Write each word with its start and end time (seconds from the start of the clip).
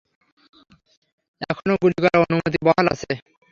এখনো 1.49 1.73
গুলি 1.81 1.97
করার 1.97 2.21
অনুমতি 2.23 2.57
বহাল 2.65 2.85
আছে? 2.93 3.11